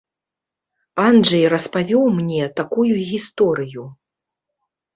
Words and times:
Анджэй 1.07 1.45
распавёў 1.55 2.05
мне 2.17 2.49
такую 2.63 2.89
гісторыю. 3.13 3.87